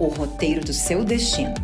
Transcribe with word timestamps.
o 0.00 0.08
roteiro 0.08 0.60
do 0.64 0.72
seu 0.72 1.04
destino. 1.04 1.54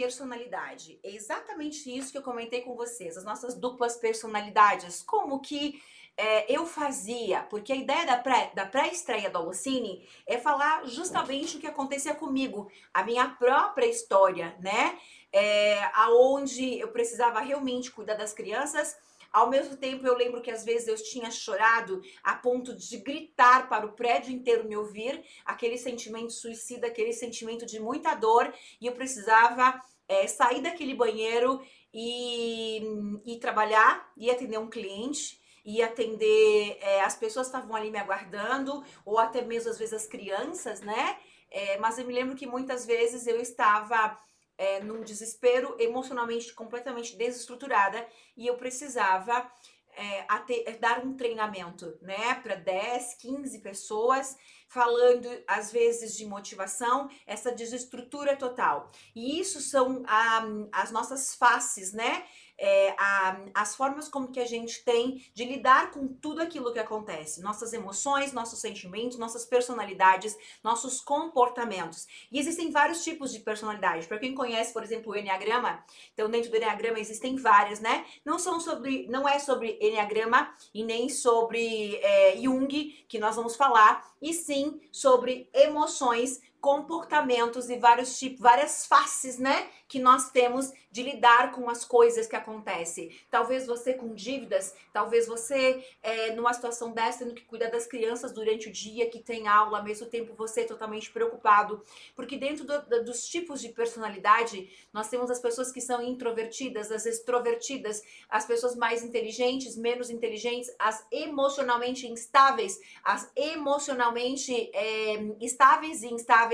personalidade. 0.00 0.98
É 1.04 1.14
exatamente 1.14 1.94
isso 1.94 2.10
que 2.10 2.16
eu 2.16 2.22
comentei 2.22 2.62
com 2.62 2.74
vocês, 2.74 3.18
as 3.18 3.24
nossas 3.24 3.54
duplas 3.54 3.96
personalidades. 3.96 5.02
Como 5.02 5.40
que 5.40 5.80
é, 6.16 6.50
eu 6.50 6.64
fazia, 6.66 7.42
porque 7.44 7.72
a 7.72 7.76
ideia 7.76 8.06
da, 8.06 8.16
pré, 8.16 8.50
da 8.54 8.66
pré-estreia 8.66 9.30
do 9.30 9.38
Alucine 9.38 10.06
é 10.26 10.38
falar 10.38 10.86
justamente 10.86 11.56
o 11.56 11.60
que 11.60 11.66
acontecia 11.66 12.14
comigo, 12.14 12.70
a 12.92 13.04
minha 13.04 13.28
própria 13.28 13.86
história, 13.86 14.56
né? 14.58 14.98
É, 15.32 15.84
aonde 15.94 16.78
eu 16.78 16.88
precisava 16.88 17.40
realmente 17.40 17.90
cuidar 17.90 18.14
das 18.14 18.32
crianças 18.32 18.96
ao 19.32 19.48
mesmo 19.48 19.76
tempo, 19.76 20.06
eu 20.06 20.16
lembro 20.16 20.42
que 20.42 20.50
às 20.50 20.64
vezes 20.64 20.88
eu 20.88 20.96
tinha 20.96 21.30
chorado 21.30 22.02
a 22.22 22.34
ponto 22.34 22.74
de 22.74 22.98
gritar 22.98 23.68
para 23.68 23.86
o 23.86 23.92
prédio 23.92 24.32
inteiro 24.32 24.68
me 24.68 24.76
ouvir, 24.76 25.22
aquele 25.44 25.78
sentimento 25.78 26.32
suicida, 26.32 26.86
aquele 26.86 27.12
sentimento 27.12 27.64
de 27.64 27.78
muita 27.78 28.14
dor, 28.14 28.52
e 28.80 28.86
eu 28.86 28.92
precisava 28.92 29.80
é, 30.08 30.26
sair 30.26 30.60
daquele 30.60 30.94
banheiro 30.94 31.62
e, 31.94 32.82
e 33.24 33.36
trabalhar 33.38 34.10
e 34.16 34.30
atender 34.30 34.58
um 34.58 34.68
cliente 34.68 35.40
e 35.64 35.82
atender 35.82 36.78
é, 36.80 37.02
as 37.02 37.14
pessoas 37.16 37.48
que 37.48 37.56
estavam 37.56 37.76
ali 37.76 37.90
me 37.90 37.98
aguardando 37.98 38.82
ou 39.04 39.18
até 39.18 39.42
mesmo 39.42 39.70
às 39.70 39.78
vezes 39.78 39.94
as 39.94 40.06
crianças, 40.06 40.80
né? 40.80 41.16
É, 41.50 41.78
mas 41.78 41.98
eu 41.98 42.06
me 42.06 42.12
lembro 42.12 42.36
que 42.36 42.46
muitas 42.46 42.86
vezes 42.86 43.26
eu 43.26 43.40
estava 43.40 44.16
é, 44.60 44.78
num 44.78 45.00
desespero 45.02 45.74
emocionalmente 45.78 46.52
completamente 46.52 47.16
desestruturada 47.16 48.06
e 48.36 48.46
eu 48.46 48.58
precisava 48.58 49.50
é, 49.96 50.26
é, 50.66 50.72
dar 50.72 51.02
um 51.02 51.16
treinamento, 51.16 51.96
né, 52.02 52.34
para 52.42 52.56
10, 52.56 53.14
15 53.14 53.58
pessoas, 53.60 54.36
falando 54.70 55.28
às 55.48 55.72
vezes 55.72 56.16
de 56.16 56.24
motivação, 56.24 57.10
essa 57.26 57.50
desestrutura 57.50 58.36
total. 58.36 58.88
E 59.14 59.40
isso 59.40 59.60
são 59.60 60.04
ah, 60.06 60.44
as 60.72 60.92
nossas 60.92 61.34
faces, 61.34 61.92
né? 61.92 62.24
é, 62.60 62.94
a, 62.98 63.40
as 63.54 63.74
formas 63.74 64.06
como 64.06 64.30
que 64.30 64.38
a 64.38 64.46
gente 64.46 64.84
tem 64.84 65.24
de 65.32 65.44
lidar 65.44 65.90
com 65.90 66.06
tudo 66.06 66.42
aquilo 66.42 66.72
que 66.72 66.78
acontece, 66.78 67.40
nossas 67.40 67.72
emoções, 67.72 68.34
nossos 68.34 68.60
sentimentos, 68.60 69.16
nossas 69.16 69.46
personalidades, 69.46 70.36
nossos 70.62 71.00
comportamentos. 71.00 72.06
E 72.30 72.38
existem 72.38 72.70
vários 72.70 73.02
tipos 73.02 73.32
de 73.32 73.40
personalidade. 73.40 74.06
Para 74.06 74.18
quem 74.18 74.34
conhece, 74.34 74.74
por 74.74 74.84
exemplo, 74.84 75.12
o 75.12 75.16
Enneagrama, 75.16 75.82
então 76.12 76.28
dentro 76.28 76.50
do 76.50 76.56
Enneagrama 76.56 77.00
existem 77.00 77.34
várias, 77.36 77.80
né? 77.80 78.04
Não 78.24 78.38
são 78.38 78.60
sobre, 78.60 79.06
não 79.08 79.26
é 79.26 79.38
sobre 79.38 79.78
Enneagrama 79.80 80.54
e 80.74 80.84
nem 80.84 81.08
sobre 81.08 81.96
é, 81.96 82.36
Jung 82.36 82.68
que 83.08 83.18
nós 83.18 83.36
vamos 83.36 83.56
falar, 83.56 84.06
e 84.20 84.34
sim 84.34 84.59
sobre 84.90 85.48
emoções 85.52 86.40
comportamentos 86.60 87.70
e 87.70 87.78
vários 87.78 88.18
tipos, 88.18 88.40
várias 88.40 88.86
faces, 88.86 89.38
né, 89.38 89.68
que 89.88 89.98
nós 89.98 90.30
temos 90.30 90.72
de 90.90 91.02
lidar 91.02 91.52
com 91.52 91.70
as 91.70 91.84
coisas 91.84 92.26
que 92.26 92.36
acontecem. 92.36 93.16
Talvez 93.30 93.66
você 93.66 93.94
com 93.94 94.14
dívidas, 94.14 94.74
talvez 94.92 95.26
você 95.26 95.84
é, 96.02 96.32
numa 96.34 96.52
situação 96.52 96.92
dessa, 96.92 97.20
tendo 97.20 97.34
que 97.34 97.44
cuidar 97.44 97.70
das 97.70 97.86
crianças 97.86 98.32
durante 98.32 98.68
o 98.68 98.72
dia, 98.72 99.08
que 99.08 99.20
tem 99.20 99.48
aula, 99.48 99.78
ao 99.78 99.84
mesmo 99.84 100.06
tempo 100.06 100.34
você 100.34 100.62
é 100.62 100.64
totalmente 100.64 101.10
preocupado, 101.10 101.82
porque 102.14 102.36
dentro 102.36 102.64
do, 102.64 102.82
do, 102.82 103.04
dos 103.04 103.26
tipos 103.26 103.60
de 103.60 103.70
personalidade, 103.70 104.68
nós 104.92 105.08
temos 105.08 105.30
as 105.30 105.40
pessoas 105.40 105.72
que 105.72 105.80
são 105.80 106.02
introvertidas, 106.02 106.90
as 106.90 107.06
extrovertidas, 107.06 108.02
as 108.28 108.44
pessoas 108.44 108.74
mais 108.76 109.02
inteligentes, 109.02 109.76
menos 109.76 110.10
inteligentes, 110.10 110.70
as 110.78 111.06
emocionalmente 111.10 112.06
instáveis, 112.06 112.80
as 113.02 113.30
emocionalmente 113.34 114.70
é, 114.74 115.14
estáveis 115.40 116.02
e 116.02 116.08
instáveis 116.12 116.49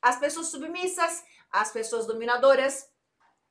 as 0.00 0.18
pessoas 0.18 0.48
submissas, 0.48 1.24
as 1.50 1.70
pessoas 1.70 2.06
dominadoras, 2.06 2.88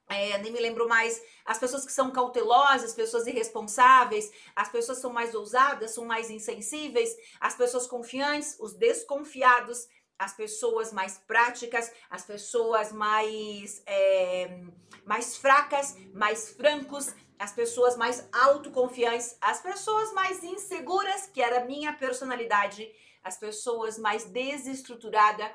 é, 0.10 0.38
nem 0.40 0.52
me 0.52 0.60
lembro 0.60 0.88
mais, 0.88 1.22
as 1.46 1.58
pessoas 1.58 1.86
que 1.86 1.92
são 1.92 2.12
cautelosas, 2.12 2.90
as 2.90 2.94
pessoas 2.94 3.28
irresponsáveis, 3.28 4.30
as 4.56 4.70
pessoas 4.70 4.98
são 4.98 5.12
mais 5.14 5.34
ousadas, 5.34 5.92
são 5.92 6.06
mais 6.06 6.30
insensíveis, 6.30 7.16
as 7.40 7.56
pessoas 7.56 7.88
confiantes, 7.88 8.58
os 8.60 8.74
desconfiados, 8.74 9.88
as 10.20 10.34
pessoas 10.34 10.92
mais 10.92 11.18
práticas, 11.18 11.92
as 12.10 12.24
pessoas 12.24 12.92
mais, 12.92 13.82
é, 13.86 14.64
mais 15.06 15.38
fracas, 15.38 15.96
mais 16.14 16.50
francos, 16.50 17.14
as 17.40 17.54
pessoas 17.54 17.98
mais 17.98 18.28
autoconfiantes, 18.32 19.36
as 19.42 19.62
pessoas 19.62 20.14
mais 20.14 20.44
inseguras, 20.44 21.26
que 21.26 21.42
era 21.42 21.62
a 21.62 21.66
minha 21.66 21.94
personalidade, 21.94 22.88
as 23.24 23.38
pessoas 23.38 23.98
mais 23.98 24.26
desestruturadas, 24.26 25.50